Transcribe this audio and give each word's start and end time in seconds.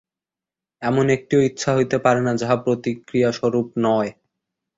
এমন 0.81 1.05
একটিও 1.15 1.41
ইচ্ছা 1.41 1.71
হইতে 1.77 1.97
পারে 2.05 2.21
না, 2.21 2.31
যাহা 2.35 2.55
প্রতিক্রিয়াস্বরূপ 2.65 3.67
নয়। 3.85 4.09